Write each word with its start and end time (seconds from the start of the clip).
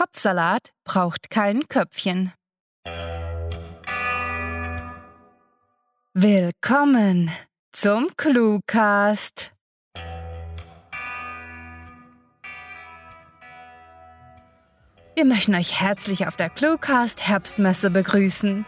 Kopfsalat 0.00 0.72
braucht 0.84 1.28
kein 1.28 1.68
Köpfchen. 1.68 2.32
Willkommen 6.14 7.30
zum 7.72 8.06
Cluecast. 8.16 9.52
Wir 15.14 15.26
möchten 15.26 15.54
euch 15.54 15.78
herzlich 15.78 16.26
auf 16.26 16.38
der 16.38 16.48
Cluecast 16.48 17.28
Herbstmesse 17.28 17.90
begrüßen. 17.90 18.64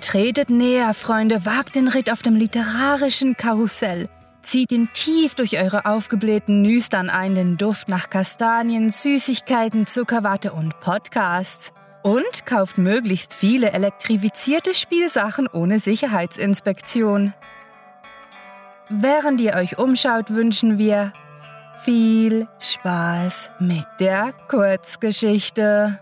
Tretet 0.00 0.50
näher, 0.50 0.92
Freunde, 0.92 1.46
wagt 1.46 1.76
den 1.76 1.86
Ritt 1.86 2.10
auf 2.10 2.22
dem 2.22 2.34
literarischen 2.34 3.36
Karussell. 3.36 4.08
Zieht 4.42 4.72
ihn 4.72 4.88
tief 4.92 5.34
durch 5.36 5.62
eure 5.62 5.86
aufgeblähten 5.86 6.62
Nüstern 6.62 7.10
ein, 7.10 7.34
den 7.34 7.56
Duft 7.56 7.88
nach 7.88 8.10
Kastanien, 8.10 8.90
Süßigkeiten, 8.90 9.86
Zuckerwatte 9.86 10.52
und 10.52 10.80
Podcasts. 10.80 11.72
Und 12.02 12.44
kauft 12.44 12.78
möglichst 12.78 13.32
viele 13.32 13.70
elektrifizierte 13.70 14.74
Spielsachen 14.74 15.46
ohne 15.46 15.78
Sicherheitsinspektion. 15.78 17.32
Während 18.88 19.40
ihr 19.40 19.54
euch 19.54 19.78
umschaut, 19.78 20.30
wünschen 20.34 20.76
wir 20.76 21.12
viel 21.84 22.48
Spaß 22.58 23.50
mit 23.60 23.86
der 24.00 24.32
Kurzgeschichte. 24.48 26.00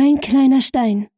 Mein 0.00 0.20
kleiner 0.20 0.62
Stein. 0.62 1.08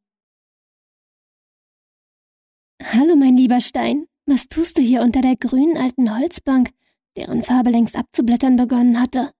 Hallo, 2.83 3.15
mein 3.15 3.37
lieber 3.37 3.61
Stein. 3.61 4.07
Was 4.25 4.49
tust 4.49 4.79
du 4.79 4.81
hier 4.81 5.03
unter 5.03 5.21
der 5.21 5.37
grünen 5.37 5.77
alten 5.77 6.17
Holzbank, 6.17 6.71
deren 7.15 7.43
Farbe 7.43 7.69
längst 7.69 7.95
abzublättern 7.95 8.57
begonnen 8.57 8.99
hatte? 8.99 9.33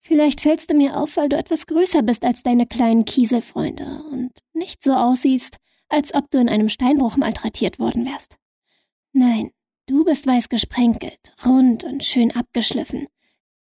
Vielleicht 0.00 0.40
fällst 0.40 0.70
du 0.70 0.74
mir 0.74 0.96
auf, 0.96 1.18
weil 1.18 1.28
du 1.28 1.36
etwas 1.36 1.66
größer 1.66 2.02
bist 2.02 2.24
als 2.24 2.42
deine 2.42 2.66
kleinen 2.66 3.04
Kieselfreunde 3.04 4.02
und 4.10 4.32
nicht 4.54 4.82
so 4.82 4.94
aussiehst, 4.94 5.58
als 5.90 6.14
ob 6.14 6.30
du 6.30 6.38
in 6.38 6.48
einem 6.48 6.70
Steinbruch 6.70 7.18
malträtiert 7.18 7.78
worden 7.78 8.06
wärst. 8.06 8.38
Nein, 9.12 9.50
du 9.84 10.04
bist 10.04 10.26
weiß 10.26 10.48
gesprenkelt, 10.48 11.20
rund 11.44 11.84
und 11.84 12.02
schön 12.02 12.34
abgeschliffen. 12.34 13.08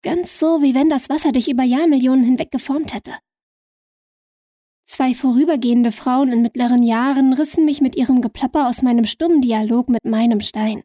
Ganz 0.03 0.39
so, 0.39 0.61
wie 0.61 0.75
wenn 0.75 0.91
das 0.91 1.09
Wasser 1.09 1.33
dich 1.33 1.49
über 1.49 1.63
Jahrmillionen 1.63 2.27
hinweg 2.27 2.51
geformt 2.51 2.93
hätte. 2.93 3.15
Zwei 4.87 5.15
vorübergehende 5.15 5.91
Frauen 5.91 6.33
in 6.33 6.43
mittleren 6.43 6.83
Jahren 6.83 7.33
rissen 7.33 7.65
mich 7.65 7.81
mit 7.81 7.97
ihrem 7.97 8.21
Geplapper 8.21 8.69
aus 8.69 8.83
meinem 8.83 9.05
stummen 9.05 9.43
Dialog 9.43 9.89
mit 9.89 10.05
meinem 10.05 10.41
Stein. 10.41 10.83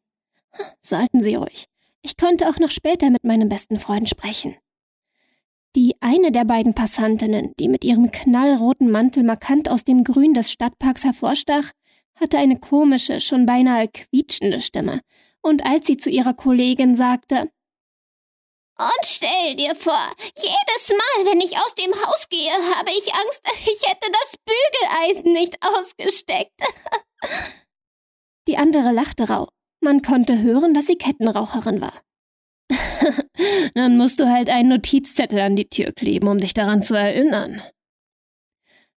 Sollten 0.82 1.22
sie 1.22 1.36
ruhig. 1.36 1.68
Ich 2.02 2.18
konnte 2.18 2.50
auch 2.50 2.58
noch 2.58 2.72
später 2.72 3.12
mit 3.12 3.24
meinem 3.24 3.48
besten 3.48 3.78
Freund 3.78 4.10
sprechen. 4.10 4.56
Die 5.76 5.96
eine 6.02 6.32
der 6.32 6.46
beiden 6.46 6.74
Passantinnen, 6.74 7.54
die 7.60 7.70
mit 7.70 7.86
ihrem 7.86 8.12
knallroten 8.12 8.90
Mantel 8.90 9.24
markant 9.24 9.70
aus 9.70 9.86
dem 9.86 10.04
Grün 10.04 10.34
des 10.34 10.52
Stadtparks 10.52 11.06
hervorstach, 11.06 11.72
hatte 12.16 12.40
eine 12.40 12.60
komische, 12.60 13.20
schon 13.20 13.46
beinahe 13.46 13.88
quietschende 13.88 14.62
Stimme, 14.62 15.02
und 15.42 15.66
als 15.66 15.88
sie 15.88 15.98
zu 15.98 16.10
ihrer 16.10 16.34
Kollegin 16.34 16.96
sagte, 16.96 17.50
und 18.82 19.06
stell 19.06 19.56
dir 19.56 19.76
vor, 19.76 20.12
jedes 20.36 20.90
Mal, 20.90 21.26
wenn 21.26 21.40
ich 21.40 21.56
aus 21.58 21.76
dem 21.76 21.94
Haus 21.94 22.28
gehe, 22.30 22.52
habe 22.52 22.90
ich 22.90 23.14
Angst, 23.14 23.42
ich 23.66 23.88
hätte 23.88 24.12
das 24.12 24.36
Bügeleisen 24.46 25.34
nicht 25.34 25.58
ausgesteckt. 25.62 26.60
Die 28.48 28.58
andere 28.58 28.92
lachte 28.92 29.30
rau. 29.30 29.48
Man 29.82 30.02
konnte 30.02 30.42
hören, 30.42 30.74
dass 30.74 30.88
sie 30.88 30.96
Kettenraucherin 30.96 31.82
war. 31.82 32.02
Dann 33.76 33.98
musst 33.98 34.20
du 34.20 34.30
halt 34.30 34.50
einen 34.50 34.70
Notizzettel 34.70 35.40
an 35.40 35.56
die 35.56 35.70
Tür 35.70 35.92
kleben, 35.92 36.28
um 36.28 36.40
dich 36.40 36.54
daran 36.54 36.82
zu 36.82 36.96
erinnern. 36.96 37.62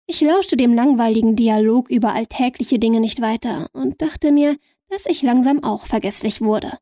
Ich 0.07 0.21
lauschte 0.21 0.57
dem 0.57 0.75
langweiligen 0.75 1.37
Dialog 1.37 1.89
über 1.89 2.13
alltägliche 2.13 2.79
Dinge 2.79 3.01
nicht 3.01 3.21
weiter 3.21 3.69
und 3.73 4.03
dachte 4.03 4.33
mir, 4.33 4.57
dass 4.89 5.07
ich 5.07 5.23
langsam 5.23 5.63
auch 5.65 5.87
vergesslich 5.87 6.41
wurde. 6.41 6.79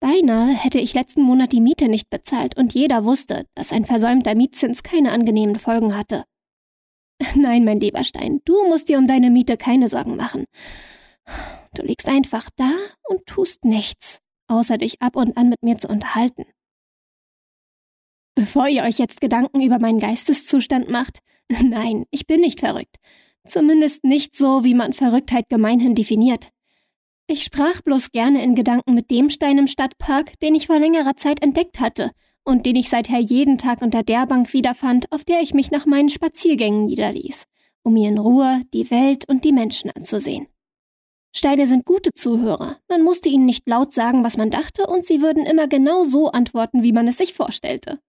Beinahe 0.00 0.52
hätte 0.54 0.78
ich 0.78 0.94
letzten 0.94 1.22
Monat 1.22 1.52
die 1.52 1.60
Miete 1.60 1.88
nicht 1.88 2.08
bezahlt 2.08 2.56
und 2.56 2.74
jeder 2.74 3.04
wusste, 3.04 3.46
dass 3.54 3.72
ein 3.72 3.84
versäumter 3.84 4.34
Mietzins 4.34 4.82
keine 4.82 5.10
angenehmen 5.10 5.56
Folgen 5.56 5.96
hatte. 5.96 6.24
Nein, 7.34 7.64
mein 7.64 7.80
lieber 7.80 8.04
Stein, 8.04 8.40
du 8.44 8.68
musst 8.68 8.88
dir 8.88 8.98
um 8.98 9.06
deine 9.06 9.30
Miete 9.30 9.56
keine 9.56 9.88
Sorgen 9.88 10.16
machen. 10.16 10.44
Du 11.74 11.82
liegst 11.82 12.08
einfach 12.08 12.48
da 12.56 12.70
und 13.08 13.26
tust 13.26 13.64
nichts, 13.64 14.20
außer 14.46 14.78
dich 14.78 15.02
ab 15.02 15.16
und 15.16 15.36
an 15.36 15.48
mit 15.48 15.62
mir 15.62 15.78
zu 15.78 15.88
unterhalten. 15.88 16.44
Bevor 18.36 18.68
ihr 18.68 18.84
euch 18.84 18.98
jetzt 18.98 19.20
Gedanken 19.20 19.60
über 19.60 19.80
meinen 19.80 19.98
Geisteszustand 19.98 20.88
macht, 20.88 21.18
nein, 21.64 22.04
ich 22.12 22.26
bin 22.26 22.40
nicht 22.40 22.60
verrückt. 22.60 22.96
Zumindest 23.46 24.04
nicht 24.04 24.36
so, 24.36 24.62
wie 24.62 24.74
man 24.74 24.92
Verrücktheit 24.92 25.48
gemeinhin 25.48 25.94
definiert. 25.94 26.50
Ich 27.30 27.44
sprach 27.44 27.82
bloß 27.82 28.12
gerne 28.12 28.42
in 28.42 28.54
Gedanken 28.54 28.94
mit 28.94 29.10
dem 29.10 29.28
Stein 29.28 29.58
im 29.58 29.66
Stadtpark, 29.66 30.40
den 30.40 30.54
ich 30.54 30.66
vor 30.66 30.78
längerer 30.78 31.14
Zeit 31.14 31.42
entdeckt 31.42 31.78
hatte 31.78 32.10
und 32.42 32.64
den 32.64 32.74
ich 32.74 32.88
seither 32.88 33.18
jeden 33.18 33.58
Tag 33.58 33.82
unter 33.82 34.02
der 34.02 34.24
Bank 34.24 34.54
wiederfand, 34.54 35.12
auf 35.12 35.24
der 35.24 35.42
ich 35.42 35.52
mich 35.52 35.70
nach 35.70 35.84
meinen 35.84 36.08
Spaziergängen 36.08 36.86
niederließ, 36.86 37.44
um 37.82 37.92
mir 37.92 38.08
in 38.08 38.16
Ruhe 38.16 38.62
die 38.72 38.90
Welt 38.90 39.28
und 39.28 39.44
die 39.44 39.52
Menschen 39.52 39.90
anzusehen. 39.90 40.46
Steine 41.36 41.66
sind 41.66 41.84
gute 41.84 42.14
Zuhörer. 42.14 42.78
Man 42.88 43.02
musste 43.02 43.28
ihnen 43.28 43.44
nicht 43.44 43.68
laut 43.68 43.92
sagen, 43.92 44.24
was 44.24 44.38
man 44.38 44.48
dachte, 44.48 44.86
und 44.86 45.04
sie 45.04 45.20
würden 45.20 45.44
immer 45.44 45.68
genau 45.68 46.04
so 46.04 46.30
antworten, 46.30 46.82
wie 46.82 46.92
man 46.92 47.06
es 47.08 47.18
sich 47.18 47.34
vorstellte. 47.34 48.00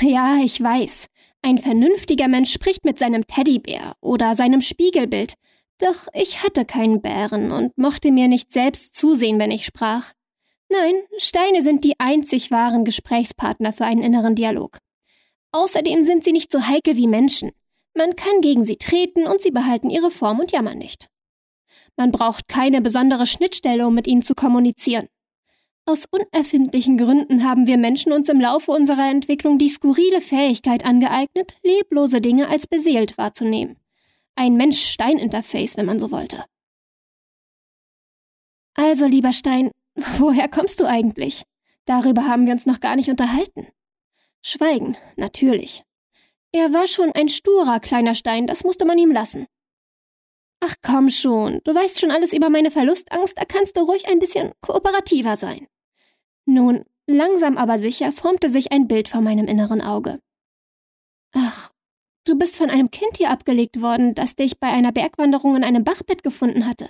Ja, 0.00 0.38
ich 0.42 0.60
weiß. 0.60 1.06
Ein 1.42 1.58
vernünftiger 1.58 2.26
Mensch 2.26 2.52
spricht 2.52 2.84
mit 2.84 2.98
seinem 2.98 3.26
Teddybär 3.28 3.94
oder 4.00 4.34
seinem 4.34 4.60
Spiegelbild, 4.60 5.34
doch 5.82 6.08
ich 6.12 6.42
hatte 6.42 6.64
keinen 6.64 7.02
Bären 7.02 7.52
und 7.52 7.76
mochte 7.76 8.12
mir 8.12 8.28
nicht 8.28 8.52
selbst 8.52 8.94
zusehen, 8.94 9.38
wenn 9.38 9.50
ich 9.50 9.64
sprach. 9.64 10.12
Nein, 10.68 10.94
Steine 11.18 11.62
sind 11.62 11.84
die 11.84 11.98
einzig 11.98 12.50
wahren 12.50 12.84
Gesprächspartner 12.84 13.72
für 13.72 13.84
einen 13.84 14.02
inneren 14.02 14.34
Dialog. 14.34 14.78
Außerdem 15.52 16.04
sind 16.04 16.22
sie 16.22 16.32
nicht 16.32 16.52
so 16.52 16.66
heikel 16.66 16.96
wie 16.96 17.08
Menschen. 17.08 17.50
Man 17.94 18.14
kann 18.14 18.40
gegen 18.40 18.62
sie 18.62 18.76
treten 18.76 19.26
und 19.26 19.40
sie 19.40 19.50
behalten 19.50 19.90
ihre 19.90 20.10
Form 20.10 20.38
und 20.38 20.52
jammern 20.52 20.78
nicht. 20.78 21.08
Man 21.96 22.12
braucht 22.12 22.46
keine 22.46 22.80
besondere 22.80 23.26
Schnittstelle, 23.26 23.86
um 23.86 23.94
mit 23.94 24.06
ihnen 24.06 24.22
zu 24.22 24.34
kommunizieren. 24.34 25.08
Aus 25.86 26.04
unerfindlichen 26.08 26.98
Gründen 26.98 27.42
haben 27.42 27.66
wir 27.66 27.78
Menschen 27.78 28.12
uns 28.12 28.28
im 28.28 28.40
Laufe 28.40 28.70
unserer 28.70 29.10
Entwicklung 29.10 29.58
die 29.58 29.68
skurrile 29.68 30.20
Fähigkeit 30.20 30.84
angeeignet, 30.84 31.56
leblose 31.64 32.20
Dinge 32.20 32.48
als 32.48 32.68
beseelt 32.68 33.18
wahrzunehmen. 33.18 33.76
Ein 34.36 34.54
Mensch-Stein-Interface, 34.56 35.76
wenn 35.76 35.86
man 35.86 36.00
so 36.00 36.10
wollte. 36.10 36.44
Also, 38.74 39.06
lieber 39.06 39.32
Stein, 39.32 39.70
woher 40.18 40.48
kommst 40.48 40.80
du 40.80 40.86
eigentlich? 40.86 41.42
Darüber 41.84 42.26
haben 42.26 42.46
wir 42.46 42.52
uns 42.52 42.66
noch 42.66 42.80
gar 42.80 42.96
nicht 42.96 43.10
unterhalten. 43.10 43.66
Schweigen, 44.42 44.96
natürlich. 45.16 45.84
Er 46.52 46.72
war 46.72 46.86
schon 46.86 47.12
ein 47.12 47.28
sturer 47.28 47.78
kleiner 47.80 48.14
Stein, 48.14 48.46
das 48.46 48.64
musste 48.64 48.84
man 48.84 48.98
ihm 48.98 49.12
lassen. 49.12 49.46
Ach 50.60 50.74
komm 50.82 51.10
schon, 51.10 51.60
du 51.64 51.74
weißt 51.74 52.00
schon 52.00 52.10
alles 52.10 52.32
über 52.32 52.50
meine 52.50 52.70
Verlustangst, 52.70 53.38
da 53.38 53.44
kannst 53.44 53.76
du 53.76 53.82
ruhig 53.82 54.08
ein 54.08 54.18
bisschen 54.18 54.52
kooperativer 54.60 55.36
sein. 55.36 55.66
Nun, 56.44 56.84
langsam 57.06 57.56
aber 57.56 57.78
sicher 57.78 58.12
formte 58.12 58.50
sich 58.50 58.72
ein 58.72 58.88
Bild 58.88 59.08
vor 59.08 59.20
meinem 59.20 59.46
inneren 59.46 59.80
Auge. 59.80 60.20
Ach, 61.32 61.59
Du 62.30 62.38
bist 62.38 62.56
von 62.56 62.70
einem 62.70 62.92
Kind 62.92 63.16
hier 63.16 63.28
abgelegt 63.28 63.80
worden, 63.82 64.14
das 64.14 64.36
dich 64.36 64.60
bei 64.60 64.68
einer 64.68 64.92
Bergwanderung 64.92 65.56
in 65.56 65.64
einem 65.64 65.82
Bachbett 65.82 66.22
gefunden 66.22 66.64
hatte. 66.64 66.88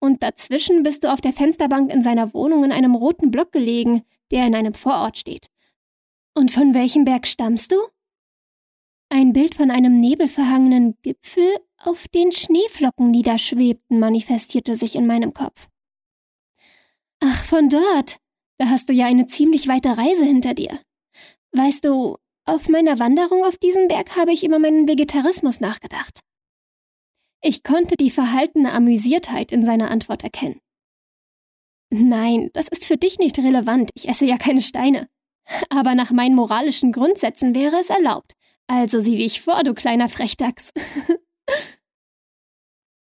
Und 0.00 0.24
dazwischen 0.24 0.82
bist 0.82 1.04
du 1.04 1.12
auf 1.12 1.20
der 1.20 1.32
Fensterbank 1.32 1.92
in 1.92 2.02
seiner 2.02 2.34
Wohnung 2.34 2.64
in 2.64 2.72
einem 2.72 2.96
roten 2.96 3.30
Block 3.30 3.52
gelegen, 3.52 4.02
der 4.32 4.44
in 4.44 4.56
einem 4.56 4.74
Vorort 4.74 5.18
steht. 5.18 5.46
Und 6.34 6.50
von 6.50 6.74
welchem 6.74 7.04
Berg 7.04 7.28
stammst 7.28 7.70
du? 7.70 7.76
Ein 9.08 9.32
Bild 9.32 9.54
von 9.54 9.70
einem 9.70 10.00
nebelverhangenen 10.00 10.96
Gipfel, 11.00 11.60
auf 11.78 12.08
den 12.08 12.32
Schneeflocken 12.32 13.12
niederschwebten, 13.12 14.00
manifestierte 14.00 14.74
sich 14.74 14.96
in 14.96 15.06
meinem 15.06 15.32
Kopf. 15.32 15.68
Ach, 17.20 17.44
von 17.44 17.68
dort. 17.68 18.18
Da 18.58 18.68
hast 18.68 18.88
du 18.88 18.92
ja 18.92 19.06
eine 19.06 19.28
ziemlich 19.28 19.68
weite 19.68 19.96
Reise 19.96 20.24
hinter 20.24 20.54
dir. 20.54 20.80
Weißt 21.52 21.84
du, 21.84 22.16
auf 22.46 22.68
meiner 22.68 22.98
Wanderung 22.98 23.44
auf 23.44 23.58
diesen 23.58 23.88
Berg 23.88 24.16
habe 24.16 24.32
ich 24.32 24.44
über 24.44 24.58
meinen 24.58 24.88
Vegetarismus 24.88 25.60
nachgedacht. 25.60 26.20
Ich 27.42 27.62
konnte 27.62 27.96
die 27.96 28.10
verhaltene 28.10 28.72
Amüsiertheit 28.72 29.52
in 29.52 29.64
seiner 29.64 29.90
Antwort 29.90 30.24
erkennen. 30.24 30.60
Nein, 31.90 32.50
das 32.52 32.68
ist 32.68 32.84
für 32.84 32.96
dich 32.96 33.18
nicht 33.18 33.38
relevant, 33.38 33.90
ich 33.94 34.08
esse 34.08 34.24
ja 34.24 34.38
keine 34.38 34.62
Steine. 34.62 35.08
Aber 35.70 35.94
nach 35.94 36.10
meinen 36.10 36.34
moralischen 36.34 36.92
Grundsätzen 36.92 37.54
wäre 37.54 37.76
es 37.76 37.90
erlaubt. 37.90 38.32
Also 38.66 39.00
sieh 39.00 39.16
dich 39.16 39.40
vor, 39.40 39.62
du 39.62 39.74
kleiner 39.74 40.08
Frechdachs. 40.08 40.72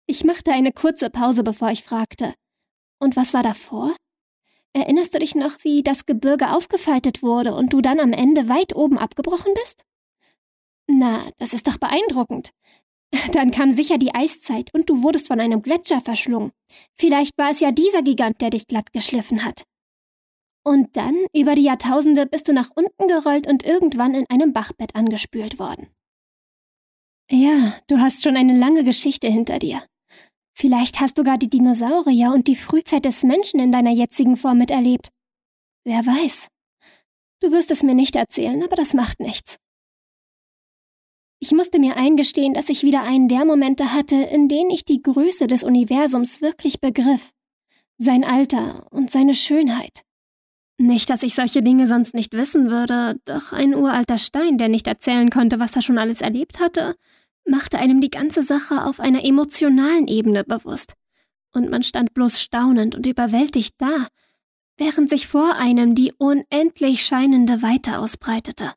ich 0.06 0.24
machte 0.24 0.52
eine 0.52 0.72
kurze 0.72 1.10
Pause, 1.10 1.42
bevor 1.42 1.70
ich 1.70 1.82
fragte. 1.82 2.34
Und 2.98 3.16
was 3.16 3.34
war 3.34 3.42
davor? 3.42 3.94
Erinnerst 4.72 5.14
du 5.14 5.18
dich 5.18 5.34
noch, 5.34 5.58
wie 5.62 5.82
das 5.82 6.06
Gebirge 6.06 6.52
aufgefaltet 6.52 7.22
wurde 7.22 7.54
und 7.54 7.72
du 7.72 7.80
dann 7.80 7.98
am 7.98 8.12
Ende 8.12 8.48
weit 8.48 8.74
oben 8.76 8.98
abgebrochen 8.98 9.52
bist? 9.54 9.84
Na, 10.86 11.30
das 11.38 11.52
ist 11.52 11.66
doch 11.66 11.78
beeindruckend. 11.78 12.52
Dann 13.32 13.50
kam 13.50 13.72
sicher 13.72 13.98
die 13.98 14.14
Eiszeit 14.14 14.72
und 14.72 14.88
du 14.88 15.02
wurdest 15.02 15.26
von 15.28 15.40
einem 15.40 15.62
Gletscher 15.62 16.00
verschlungen. 16.00 16.52
Vielleicht 16.96 17.36
war 17.38 17.50
es 17.50 17.58
ja 17.58 17.72
dieser 17.72 18.02
Gigant, 18.02 18.40
der 18.40 18.50
dich 18.50 18.68
glatt 18.68 18.92
geschliffen 18.92 19.44
hat. 19.44 19.64
Und 20.62 20.96
dann, 20.96 21.16
über 21.32 21.54
die 21.54 21.62
Jahrtausende, 21.62 22.26
bist 22.26 22.46
du 22.46 22.52
nach 22.52 22.70
unten 22.74 23.08
gerollt 23.08 23.48
und 23.48 23.64
irgendwann 23.64 24.14
in 24.14 24.26
einem 24.28 24.52
Bachbett 24.52 24.94
angespült 24.94 25.58
worden. 25.58 25.88
Ja, 27.30 27.74
du 27.86 27.98
hast 27.98 28.22
schon 28.22 28.36
eine 28.36 28.56
lange 28.56 28.84
Geschichte 28.84 29.28
hinter 29.28 29.58
dir. 29.58 29.82
Vielleicht 30.60 31.00
hast 31.00 31.16
du 31.16 31.24
gar 31.24 31.38
die 31.38 31.48
Dinosaurier 31.48 32.32
und 32.34 32.46
die 32.46 32.54
Frühzeit 32.54 33.06
des 33.06 33.22
Menschen 33.22 33.60
in 33.60 33.72
deiner 33.72 33.92
jetzigen 33.92 34.36
Form 34.36 34.58
miterlebt. 34.58 35.08
Wer 35.84 36.04
weiß. 36.04 36.48
Du 37.40 37.50
wirst 37.50 37.70
es 37.70 37.82
mir 37.82 37.94
nicht 37.94 38.14
erzählen, 38.14 38.62
aber 38.62 38.76
das 38.76 38.92
macht 38.92 39.20
nichts. 39.20 39.56
Ich 41.38 41.52
musste 41.52 41.78
mir 41.78 41.96
eingestehen, 41.96 42.52
dass 42.52 42.68
ich 42.68 42.82
wieder 42.82 43.02
einen 43.04 43.26
der 43.26 43.46
Momente 43.46 43.94
hatte, 43.94 44.16
in 44.16 44.48
denen 44.48 44.68
ich 44.68 44.84
die 44.84 45.00
Größe 45.00 45.46
des 45.46 45.64
Universums 45.64 46.42
wirklich 46.42 46.78
begriff. 46.78 47.30
Sein 47.96 48.22
Alter 48.22 48.86
und 48.90 49.10
seine 49.10 49.32
Schönheit. 49.32 50.02
Nicht, 50.76 51.08
dass 51.08 51.22
ich 51.22 51.34
solche 51.34 51.62
Dinge 51.62 51.86
sonst 51.86 52.12
nicht 52.12 52.34
wissen 52.34 52.68
würde, 52.68 53.18
doch 53.24 53.54
ein 53.54 53.74
uralter 53.74 54.18
Stein, 54.18 54.58
der 54.58 54.68
nicht 54.68 54.86
erzählen 54.86 55.30
konnte, 55.30 55.58
was 55.58 55.74
er 55.74 55.80
schon 55.80 55.96
alles 55.96 56.20
erlebt 56.20 56.60
hatte, 56.60 56.96
machte 57.44 57.78
einem 57.78 58.00
die 58.00 58.10
ganze 58.10 58.42
Sache 58.42 58.84
auf 58.84 59.00
einer 59.00 59.24
emotionalen 59.24 60.08
Ebene 60.08 60.44
bewusst. 60.44 60.94
Und 61.52 61.70
man 61.70 61.82
stand 61.82 62.14
bloß 62.14 62.40
staunend 62.40 62.94
und 62.94 63.06
überwältigt 63.06 63.74
da, 63.78 64.06
während 64.76 65.10
sich 65.10 65.26
vor 65.26 65.56
einem 65.56 65.94
die 65.94 66.12
unendlich 66.16 67.04
scheinende 67.04 67.62
Weite 67.62 67.98
ausbreitete. 67.98 68.72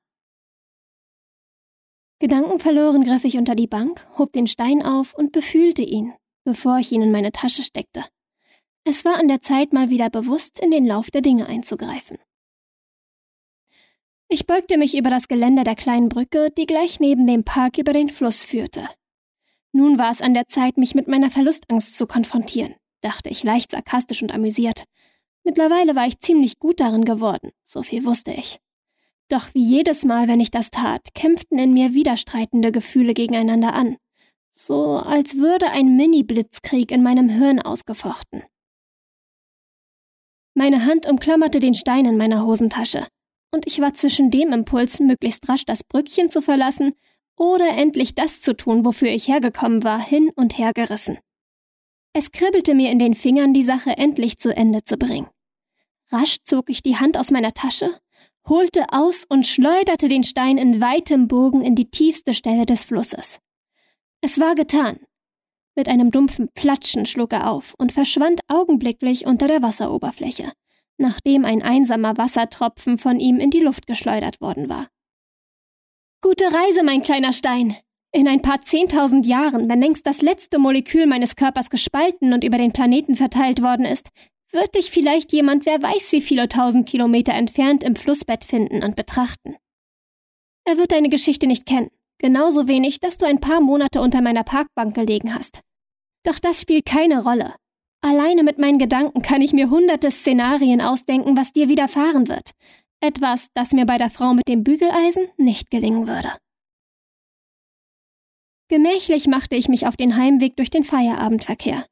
Gedankenverloren 2.19 3.03
griff 3.03 3.25
ich 3.25 3.37
unter 3.37 3.53
die 3.53 3.67
Bank, 3.67 4.07
hob 4.17 4.31
den 4.33 4.47
Stein 4.47 4.81
auf 4.81 5.13
und 5.13 5.31
befühlte 5.31 5.81
ihn, 5.81 6.13
bevor 6.45 6.77
ich 6.79 6.91
ihn 6.91 7.01
in 7.01 7.11
meine 7.11 7.31
Tasche 7.31 7.63
steckte. 7.63 8.05
Es 8.85 9.05
war 9.05 9.17
an 9.17 9.27
der 9.27 9.41
Zeit, 9.41 9.71
mal 9.71 9.89
wieder 9.89 10.09
bewusst 10.09 10.59
in 10.59 10.71
den 10.71 10.85
Lauf 10.85 11.11
der 11.11 11.21
Dinge 11.21 11.47
einzugreifen. 11.47 12.17
Ich 14.33 14.47
beugte 14.47 14.79
mich 14.79 14.97
über 14.97 15.11
das 15.11 15.27
Geländer 15.27 15.63
der 15.63 15.75
kleinen 15.75 16.09
Brücke, 16.09 16.49
die 16.57 16.65
gleich 16.65 16.99
neben 16.99 17.27
dem 17.27 17.43
Park 17.43 17.77
über 17.77 17.93
den 17.93 18.09
Fluss 18.09 18.45
führte. 18.45 18.89
Nun 19.73 19.99
war 19.99 20.09
es 20.09 20.21
an 20.21 20.33
der 20.33 20.47
Zeit, 20.47 20.75
mich 20.75 20.95
mit 20.95 21.07
meiner 21.07 21.29
Verlustangst 21.29 21.95
zu 21.95 22.07
konfrontieren, 22.07 22.73
dachte 23.01 23.29
ich 23.29 23.43
leicht 23.43 23.69
sarkastisch 23.69 24.23
und 24.23 24.33
amüsiert. 24.33 24.85
Mittlerweile 25.43 25.95
war 25.95 26.07
ich 26.07 26.17
ziemlich 26.17 26.57
gut 26.57 26.79
darin 26.79 27.05
geworden, 27.05 27.51
so 27.63 27.83
viel 27.83 28.05
wusste 28.05 28.31
ich. 28.31 28.59
Doch 29.29 29.53
wie 29.53 29.61
jedes 29.61 30.03
Mal, 30.03 30.27
wenn 30.27 30.39
ich 30.39 30.49
das 30.49 30.71
tat, 30.71 31.13
kämpften 31.13 31.59
in 31.59 31.71
mir 31.71 31.93
widerstreitende 31.93 32.71
Gefühle 32.71 33.13
gegeneinander 33.13 33.75
an. 33.75 33.97
So 34.51 34.97
als 34.97 35.37
würde 35.37 35.69
ein 35.69 35.95
Mini-Blitzkrieg 35.95 36.89
in 36.89 37.03
meinem 37.03 37.29
Hirn 37.29 37.59
ausgefochten. 37.59 38.41
Meine 40.55 40.87
Hand 40.87 41.05
umklammerte 41.05 41.59
den 41.59 41.75
Stein 41.75 42.05
in 42.05 42.17
meiner 42.17 42.43
Hosentasche, 42.43 43.05
und 43.53 43.67
ich 43.67 43.79
war 43.79 43.93
zwischen 43.93 44.31
dem 44.31 44.51
Impuls, 44.51 44.99
möglichst 44.99 45.47
rasch 45.47 45.65
das 45.65 45.83
Brückchen 45.83 46.29
zu 46.29 46.41
verlassen 46.41 46.93
oder 47.37 47.69
endlich 47.69 48.15
das 48.15 48.41
zu 48.41 48.55
tun, 48.55 48.83
wofür 48.83 49.09
ich 49.09 49.27
hergekommen 49.27 49.83
war, 49.83 49.99
hin 49.99 50.29
und 50.35 50.57
her 50.57 50.71
gerissen. 50.73 51.17
Es 52.13 52.31
kribbelte 52.31 52.75
mir 52.75 52.91
in 52.91 52.99
den 52.99 53.15
Fingern, 53.15 53.53
die 53.53 53.63
Sache 53.63 53.97
endlich 53.97 54.37
zu 54.37 54.55
Ende 54.55 54.83
zu 54.83 54.97
bringen. 54.97 55.27
Rasch 56.11 56.37
zog 56.43 56.69
ich 56.69 56.83
die 56.83 56.97
Hand 56.97 57.17
aus 57.17 57.31
meiner 57.31 57.53
Tasche 57.53 57.89
holte 58.47 58.85
aus 58.91 59.25
und 59.27 59.47
schleuderte 59.47 60.07
den 60.07 60.23
Stein 60.23 60.57
in 60.57 60.81
weitem 60.81 61.27
Bogen 61.27 61.61
in 61.61 61.75
die 61.75 61.89
tiefste 61.89 62.33
Stelle 62.33 62.65
des 62.65 62.83
Flusses. 62.83 63.39
Es 64.21 64.39
war 64.39 64.55
getan. 64.55 64.99
Mit 65.75 65.87
einem 65.87 66.11
dumpfen 66.11 66.49
Platschen 66.53 67.05
schlug 67.05 67.33
er 67.33 67.49
auf 67.49 67.73
und 67.77 67.91
verschwand 67.91 68.41
augenblicklich 68.47 69.25
unter 69.25 69.47
der 69.47 69.61
Wasseroberfläche, 69.61 70.51
nachdem 70.97 71.45
ein 71.45 71.61
einsamer 71.61 72.17
Wassertropfen 72.17 72.97
von 72.97 73.19
ihm 73.19 73.39
in 73.39 73.49
die 73.49 73.59
Luft 73.59 73.87
geschleudert 73.87 74.41
worden 74.41 74.69
war. 74.69 74.89
Gute 76.21 76.45
Reise, 76.45 76.83
mein 76.83 77.03
kleiner 77.03 77.33
Stein! 77.33 77.75
In 78.15 78.27
ein 78.27 78.41
paar 78.41 78.61
zehntausend 78.61 79.25
Jahren, 79.25 79.67
wenn 79.69 79.81
längst 79.81 80.05
das 80.05 80.21
letzte 80.21 80.59
Molekül 80.59 81.07
meines 81.07 81.35
Körpers 81.35 81.71
gespalten 81.71 82.31
und 82.31 82.43
über 82.43 82.59
den 82.59 82.71
Planeten 82.71 83.15
verteilt 83.15 83.61
worden 83.61 83.85
ist, 83.85 84.09
wird 84.51 84.75
dich 84.75 84.91
vielleicht 84.91 85.33
jemand, 85.33 85.65
wer 85.65 85.81
weiß 85.81 86.11
wie 86.11 86.21
viele 86.21 86.47
tausend 86.47 86.87
Kilometer 86.87 87.33
entfernt, 87.33 87.83
im 87.83 87.95
Flussbett 87.95 88.45
finden 88.45 88.83
und 88.83 88.95
betrachten. 88.95 89.55
Er 90.63 90.77
wird 90.77 90.91
deine 90.91 91.09
Geschichte 91.09 91.47
nicht 91.47 91.65
kennen, 91.65 91.89
genauso 92.19 92.67
wenig, 92.67 92.99
dass 92.99 93.17
du 93.17 93.25
ein 93.25 93.41
paar 93.41 93.61
Monate 93.61 93.99
unter 93.99 94.21
meiner 94.21 94.43
Parkbank 94.43 94.93
gelegen 94.93 95.33
hast. 95.33 95.61
Doch 96.23 96.39
das 96.39 96.61
spielt 96.61 96.85
keine 96.85 97.23
Rolle. 97.23 97.55
Alleine 98.03 98.43
mit 98.43 98.59
meinen 98.59 98.79
Gedanken 98.79 99.21
kann 99.21 99.41
ich 99.41 99.53
mir 99.53 99.69
hunderte 99.69 100.11
Szenarien 100.11 100.81
ausdenken, 100.81 101.37
was 101.37 101.53
dir 101.53 101.69
widerfahren 101.69 102.27
wird. 102.27 102.51
Etwas, 102.99 103.47
das 103.53 103.71
mir 103.71 103.85
bei 103.85 103.97
der 103.97 104.09
Frau 104.09 104.33
mit 104.33 104.49
dem 104.49 104.65
Bügeleisen 104.65 105.29
nicht 105.37 105.71
gelingen 105.71 106.05
würde. 106.05 106.33
Gemächlich 108.67 109.27
machte 109.27 109.55
ich 109.55 109.69
mich 109.69 109.87
auf 109.87 109.95
den 109.95 110.17
Heimweg 110.17 110.57
durch 110.57 110.69
den 110.69 110.83
Feierabendverkehr. 110.83 111.85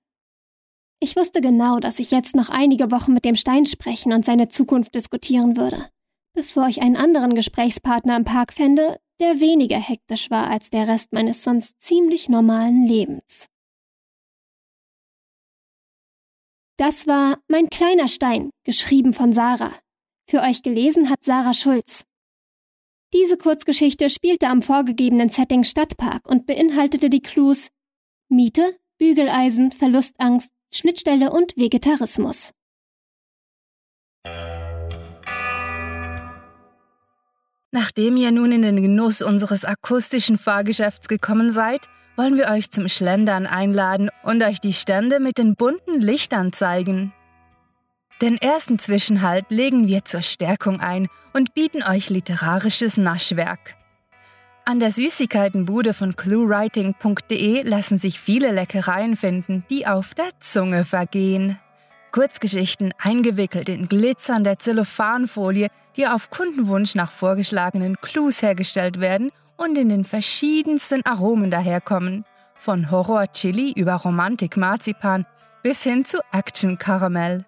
Ich 1.00 1.16
wusste 1.16 1.40
genau, 1.40 1.80
dass 1.80 1.98
ich 1.98 2.12
jetzt 2.12 2.36
noch 2.36 2.50
einige 2.50 2.92
Wochen 2.92 3.14
mit 3.14 3.24
dem 3.24 3.38
Stein 3.38 3.66
sprechen 3.66 4.12
und 4.12 4.26
seine 4.26 4.50
Zukunft 4.50 4.94
diskutieren 4.94 5.56
würde, 5.56 5.90
bevor 6.34 6.68
ich 6.68 6.82
einen 6.82 6.98
anderen 6.98 7.36
Gesprächspartner 7.36 8.18
im 8.18 8.26
Park 8.26 8.52
fände, 8.52 9.00
der 9.22 9.40
weniger 9.40 9.80
hektisch 9.80 10.30
war 10.30 10.50
als 10.50 10.72
der 10.72 10.90
Rest 10.90 11.14
meines 11.14 11.44
sonst 11.44 11.82
ziemlich 11.82 12.28
normalen 12.28 12.86
Lebens. 12.86 13.51
Das 16.82 17.06
war 17.06 17.38
Mein 17.48 17.70
kleiner 17.70 18.08
Stein, 18.08 18.50
geschrieben 18.64 19.14
von 19.14 19.34
Sarah. 19.34 19.72
Für 20.28 20.42
euch 20.42 20.64
gelesen 20.64 21.12
hat 21.12 21.24
Sarah 21.24 21.54
Schulz. 21.54 22.06
Diese 23.14 23.38
Kurzgeschichte 23.38 24.10
spielte 24.10 24.48
am 24.48 24.64
vorgegebenen 24.64 25.30
Setting 25.30 25.64
Stadtpark 25.64 26.28
und 26.28 26.48
beinhaltete 26.48 27.12
die 27.12 27.22
Clues 27.22 27.70
Miete, 28.30 28.80
Bügeleisen, 28.98 29.70
Verlustangst, 29.70 30.50
Schnittstelle 30.74 31.30
und 31.30 31.56
Vegetarismus. 31.56 32.52
Nachdem 37.70 38.18
ihr 38.18 38.32
nun 38.32 38.52
in 38.52 38.64
den 38.64 38.82
Genuss 38.82 39.22
unseres 39.22 39.66
akustischen 39.66 40.40
Fahrgeschäfts 40.40 41.08
gekommen 41.08 41.52
seid, 41.52 41.88
wollen 42.16 42.38
wir 42.38 42.50
euch 42.50 42.72
zum 42.72 42.88
Schlendern 42.88 43.48
einladen 43.48 44.10
und 44.24 44.44
euch 44.44 44.60
die 44.60 44.74
Stände 44.74 45.20
mit 45.20 45.38
den 45.38 45.56
bunten 45.56 46.00
Lichtern 46.00 46.54
zeigen. 46.54 47.14
Den 48.22 48.38
ersten 48.38 48.78
Zwischenhalt 48.78 49.46
legen 49.50 49.88
wir 49.88 50.06
zur 50.06 50.22
Stärkung 50.22 50.80
ein 50.80 51.08
und 51.34 51.54
bieten 51.56 51.82
euch 51.82 52.10
literarisches 52.10 52.98
Naschwerk. 52.98 53.76
An 54.64 54.80
der 54.80 54.92
Süßigkeitenbude 54.92 55.96
von 55.96 56.16
cluewriting.de 56.16 57.64
lassen 57.64 57.98
sich 57.98 58.20
viele 58.20 58.52
Leckereien 58.52 59.16
finden, 59.16 59.66
die 59.72 59.88
auf 59.88 60.14
der 60.14 60.30
Zunge 60.40 60.86
vergehen. 60.86 61.58
Kurzgeschichten 62.12 62.94
eingewickelt 63.00 63.70
in 63.70 63.88
glitzernde 63.88 64.58
Zellophanfolie, 64.60 65.70
die 65.98 66.06
auf 66.06 66.30
Kundenwunsch 66.30 66.94
nach 66.94 67.12
vorgeschlagenen 67.12 67.98
Clues 68.02 68.44
hergestellt 68.44 69.00
werden 69.00 69.32
und 69.62 69.78
in 69.78 69.90
den 69.90 70.04
verschiedensten 70.04 71.06
Aromen 71.06 71.52
daherkommen. 71.52 72.26
Von 72.56 72.90
Horror-Chili 72.90 73.74
über 73.76 73.94
Romantik-Marzipan 73.94 75.26
bis 75.62 75.84
hin 75.84 76.04
zu 76.04 76.18
Action-Karamell. 76.32 77.46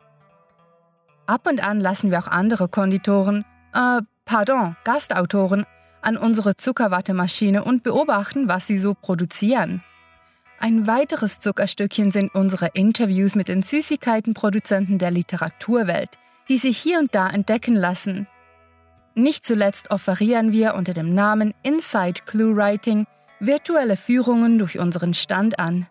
Ab 1.26 1.48
und 1.48 1.68
an 1.68 1.80
lassen 1.80 2.12
wir 2.12 2.20
auch 2.20 2.28
andere 2.28 2.68
Konditoren, 2.68 3.46
äh, 3.74 4.02
pardon, 4.26 4.76
Gastautoren 4.84 5.66
an 6.02 6.18
unsere 6.18 6.56
Zuckerwattemaschine 6.56 7.64
und 7.64 7.82
beobachten, 7.82 8.48
was 8.48 8.68
sie 8.68 8.78
so 8.78 8.94
produzieren. 8.94 9.82
Ein 10.60 10.86
weiteres 10.86 11.40
Zuckerstückchen 11.40 12.12
sind 12.12 12.36
unsere 12.36 12.68
Interviews 12.74 13.36
mit 13.36 13.48
den 13.48 13.64
Süßigkeitenproduzenten 13.64 15.00
der 15.00 15.12
Literaturwelt, 15.12 16.20
die 16.48 16.58
sich 16.58 16.78
hier 16.78 17.00
und 17.00 17.16
da 17.16 17.28
entdecken 17.28 17.76
lassen. 17.76 18.28
Nicht 19.16 19.46
zuletzt 19.46 19.92
offerieren 19.92 20.52
wir 20.52 20.74
unter 20.74 20.94
dem 20.94 21.14
Namen 21.14 21.54
Inside 21.62 22.22
Clue 22.26 22.56
Writing 22.56 23.06
virtuelle 23.40 23.96
Führungen 23.96 24.58
durch 24.58 24.80
unseren 24.80 25.14
Stand 25.14 25.60
an. 25.60 25.88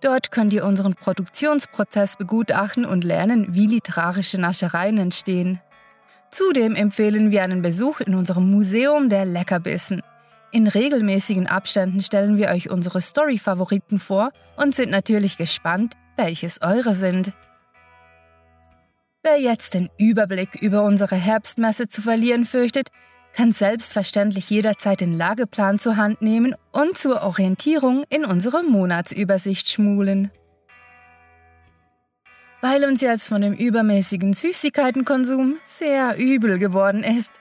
Dort 0.00 0.30
könnt 0.30 0.52
ihr 0.52 0.64
unseren 0.64 0.94
Produktionsprozess 0.94 2.16
begutachten 2.16 2.84
und 2.84 3.04
lernen, 3.04 3.54
wie 3.54 3.66
literarische 3.66 4.38
Naschereien 4.38 4.98
entstehen. 4.98 5.60
Zudem 6.30 6.74
empfehlen 6.74 7.30
wir 7.30 7.42
einen 7.42 7.62
Besuch 7.62 8.00
in 8.00 8.14
unserem 8.14 8.50
Museum 8.50 9.08
der 9.08 9.24
Leckerbissen. 9.24 10.02
In 10.50 10.66
regelmäßigen 10.66 11.46
Abständen 11.46 12.00
stellen 12.00 12.36
wir 12.36 12.48
euch 12.48 12.70
unsere 12.70 13.00
Story-Favoriten 13.00 13.98
vor 13.98 14.32
und 14.56 14.74
sind 14.74 14.90
natürlich 14.90 15.36
gespannt, 15.38 15.94
welches 16.16 16.62
eure 16.62 16.94
sind. 16.94 17.32
Wer 19.28 19.40
jetzt 19.40 19.74
den 19.74 19.90
Überblick 19.98 20.54
über 20.62 20.84
unsere 20.84 21.16
Herbstmesse 21.16 21.88
zu 21.88 22.00
verlieren 22.00 22.44
fürchtet, 22.44 22.90
kann 23.32 23.50
selbstverständlich 23.50 24.48
jederzeit 24.50 25.00
den 25.00 25.18
Lageplan 25.18 25.80
zur 25.80 25.96
Hand 25.96 26.22
nehmen 26.22 26.54
und 26.70 26.96
zur 26.96 27.22
Orientierung 27.22 28.04
in 28.08 28.24
unsere 28.24 28.62
Monatsübersicht 28.62 29.68
schmulen. 29.68 30.30
Weil 32.60 32.84
uns 32.84 33.00
jetzt 33.00 33.26
von 33.26 33.40
dem 33.40 33.54
übermäßigen 33.54 34.32
Süßigkeitenkonsum 34.32 35.56
sehr 35.64 36.16
übel 36.18 36.60
geworden 36.60 37.02
ist, 37.02 37.32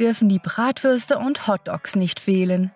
dürfen 0.00 0.30
die 0.30 0.38
Bratwürste 0.38 1.18
und 1.18 1.46
Hotdogs 1.46 1.94
nicht 1.94 2.20
fehlen. 2.20 2.70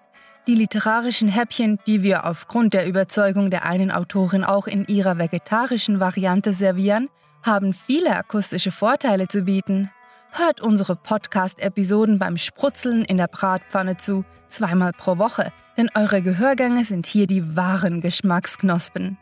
Die 0.47 0.55
literarischen 0.55 1.29
Häppchen, 1.29 1.79
die 1.87 2.03
wir 2.03 2.27
aufgrund 2.27 2.75
der 2.75 2.87
Überzeugung 2.87 3.49
der 3.49 3.65
einen 3.65 3.91
Autorin 3.91 4.45
auch 4.45 4.67
in 4.67 4.85
ihrer 4.85 5.17
vegetarischen 5.17 6.01
Variante 6.01 6.53
servieren, 6.53 7.09
haben 7.43 7.73
viele 7.73 8.17
akustische 8.17 8.71
Vorteile 8.71 9.29
zu 9.29 9.43
bieten. 9.43 9.91
Hört 10.31 10.61
unsere 10.61 10.97
Podcast-Episoden 10.97 12.19
beim 12.19 12.37
Sprutzeln 12.37 13.05
in 13.05 13.17
der 13.17 13.29
Bratpfanne 13.29 13.97
zu, 13.97 14.25
zweimal 14.49 14.93
pro 14.93 15.19
Woche, 15.19 15.53
denn 15.77 15.91
eure 15.95 16.23
Gehörgänge 16.23 16.85
sind 16.85 17.07
hier 17.07 17.27
die 17.27 17.57
wahren 17.57 18.01
Geschmacksknospen. 18.01 19.17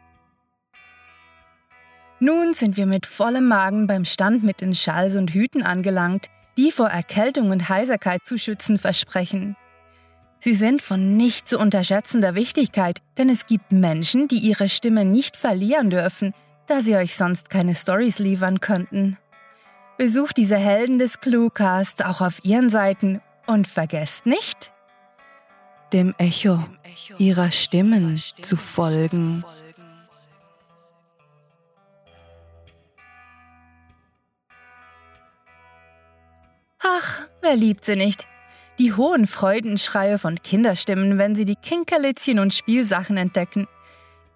Nun 2.19 2.55
sind 2.55 2.77
wir 2.77 2.87
mit 2.87 3.05
vollem 3.05 3.47
Magen 3.47 3.87
beim 3.87 4.07
Stand 4.07 4.43
mit 4.43 4.63
den 4.63 4.75
Schals 4.75 5.17
und 5.17 5.33
Hüten 5.33 5.63
angelangt, 5.63 6.29
die 6.57 6.73
vor 6.73 6.89
Erkältung 6.89 7.51
und 7.51 7.69
Heiserkeit 7.69 8.25
zu 8.25 8.39
schützen 8.39 8.79
versprechen. 8.79 9.57
Sie 10.41 10.55
sind 10.55 10.81
von 10.81 11.17
nicht 11.17 11.49
zu 11.49 11.59
unterschätzender 11.59 12.35
Wichtigkeit, 12.35 13.01
denn 13.19 13.29
es 13.29 13.47
gibt 13.47 13.73
Menschen, 13.73 14.29
die 14.29 14.39
ihre 14.39 14.69
Stimme 14.69 15.05
nicht 15.05 15.37
verlieren 15.37 15.91
dürfen, 15.91 16.33
da 16.67 16.81
sie 16.81 16.97
euch 16.97 17.15
sonst 17.15 17.51
keine 17.51 17.75
Stories 17.75 18.19
liefern 18.19 18.61
könnten. 18.61 19.19
Besucht 19.99 20.37
diese 20.37 20.57
Helden 20.57 20.99
des 20.99 21.21
Cluecasts 21.21 22.05
auch 22.05 22.21
auf 22.21 22.45
ihren 22.45 22.69
Seiten 22.69 23.21
und 23.47 23.67
vergesst 23.67 24.27
nicht, 24.27 24.73
dem 25.93 26.15
Echo 26.19 26.63
ihrer 27.19 27.51
Stimmen 27.51 28.21
zu 28.43 28.57
folgen. 28.57 29.45
Ach, 36.83 37.23
wer 37.41 37.57
liebt 37.57 37.85
sie 37.85 37.97
nicht? 37.97 38.27
Die 38.79 38.93
hohen 38.93 39.27
Freudenschreie 39.27 40.19
von 40.19 40.43
Kinderstimmen, 40.43 41.19
wenn 41.19 41.35
sie 41.35 41.47
die 41.47 41.57
Kinkerlitzchen 41.57 42.39
und 42.39 42.53
Spielsachen 42.53 43.17
entdecken. 43.17 43.67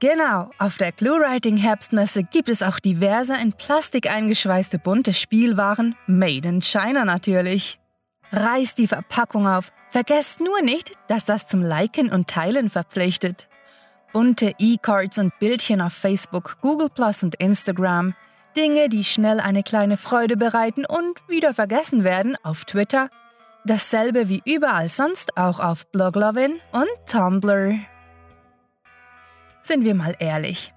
Genau, 0.01 0.51
auf 0.59 0.79
der 0.79 0.93
Clue-Writing 0.93 1.59
Herbstmesse 1.59 2.25
gibt 2.25 2.49
es 2.49 2.63
auch 2.63 2.81
diverse 2.81 3.35
in 3.37 3.53
Plastik 3.53 4.11
eingeschweißte 4.11 4.79
bunte 4.79 5.13
Spielwaren, 5.13 5.95
made 6.07 6.49
in 6.49 6.63
China 6.63 7.05
natürlich. 7.05 7.79
Reißt 8.33 8.79
die 8.79 8.87
Verpackung 8.87 9.47
auf, 9.47 9.73
vergesst 9.89 10.41
nur 10.41 10.63
nicht, 10.63 10.93
dass 11.09 11.25
das 11.25 11.47
zum 11.47 11.63
Liken 11.63 12.11
und 12.11 12.29
Teilen 12.29 12.71
verpflichtet. 12.71 13.49
Bunte 14.13 14.55
E-Cards 14.59 15.19
und 15.19 15.39
Bildchen 15.39 15.81
auf 15.81 15.93
Facebook, 15.93 16.59
Google 16.61 16.89
Plus 16.89 17.23
und 17.23 17.37
Instagram– 17.37 18.15
Dinge, 18.57 18.89
die 18.89 19.05
schnell 19.05 19.41
eine 19.41 19.63
kleine 19.63 19.97
Freude 19.97 20.37
bereiten 20.37 20.85
und 20.85 21.29
wieder 21.29 21.55
vergessen 21.55 22.05
werden 22.05 22.37
auf 22.43 22.65
Twitter. 22.65 23.09
Dasselbe 23.65 24.29
wie 24.29 24.43
überall 24.45 24.89
sonst 24.89 25.37
auch 25.37 25.61
auf 25.61 25.87
Bloglovin 25.93 26.61
und 26.73 26.89
Tumblr. 27.07 27.79
Sind 29.63 29.85
wir 29.85 29.95
mal 29.95 30.15
ehrlich. 30.19 30.73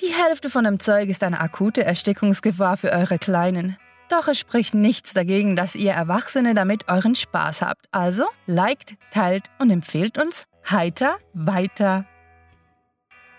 Die 0.00 0.12
Hälfte 0.12 0.48
von 0.48 0.64
dem 0.64 0.78
Zeug 0.78 1.08
ist 1.08 1.24
eine 1.24 1.40
akute 1.40 1.84
Erstickungsgefahr 1.84 2.76
für 2.76 2.92
eure 2.92 3.18
Kleinen. 3.18 3.76
Doch 4.08 4.28
es 4.28 4.38
spricht 4.38 4.74
nichts 4.74 5.12
dagegen, 5.12 5.56
dass 5.56 5.74
ihr 5.74 5.92
Erwachsene 5.92 6.54
damit 6.54 6.88
euren 6.88 7.14
Spaß 7.14 7.62
habt. 7.62 7.86
Also 7.90 8.24
liked, 8.46 8.96
teilt 9.10 9.50
und 9.58 9.70
empfehlt 9.70 10.16
uns 10.16 10.44
heiter 10.70 11.16
weiter. 11.34 12.04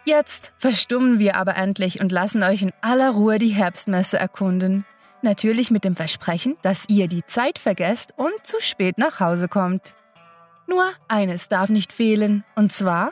Jetzt 0.05 0.53
verstummen 0.57 1.19
wir 1.19 1.35
aber 1.35 1.55
endlich 1.55 2.01
und 2.01 2.11
lassen 2.11 2.43
euch 2.43 2.61
in 2.61 2.73
aller 2.81 3.11
Ruhe 3.11 3.37
die 3.37 3.49
Herbstmesse 3.49 4.17
erkunden. 4.17 4.85
Natürlich 5.21 5.71
mit 5.71 5.83
dem 5.83 5.95
Versprechen, 5.95 6.55
dass 6.61 6.85
ihr 6.87 7.07
die 7.07 7.25
Zeit 7.25 7.59
vergesst 7.59 8.13
und 8.15 8.33
zu 8.43 8.57
spät 8.59 8.97
nach 8.97 9.19
Hause 9.19 9.47
kommt. 9.47 9.93
Nur 10.67 10.85
eines 11.07 11.49
darf 11.49 11.69
nicht 11.69 11.91
fehlen, 11.91 12.43
und 12.55 12.71
zwar 12.71 13.11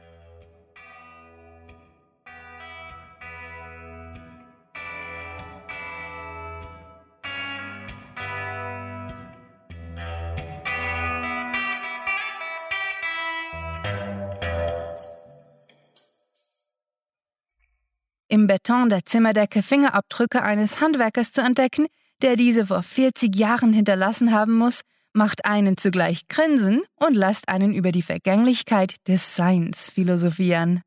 Im 18.31 18.47
Beton 18.47 18.89
der 18.89 19.05
Zimmerdecke 19.05 19.61
Fingerabdrücke 19.61 20.41
eines 20.41 20.79
Handwerkers 20.79 21.33
zu 21.33 21.41
entdecken, 21.41 21.87
der 22.21 22.37
diese 22.37 22.67
vor 22.67 22.81
40 22.81 23.35
Jahren 23.35 23.73
hinterlassen 23.73 24.31
haben 24.31 24.53
muss, 24.53 24.81
macht 25.11 25.43
einen 25.43 25.75
zugleich 25.75 26.29
grinsen 26.29 26.81
und 26.95 27.13
lässt 27.13 27.49
einen 27.49 27.73
über 27.73 27.91
die 27.91 28.01
Vergänglichkeit 28.01 28.95
des 29.09 29.35
Seins 29.35 29.89
philosophieren. 29.89 30.81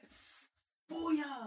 Yes. 0.00 0.48
Ja! 0.88 1.41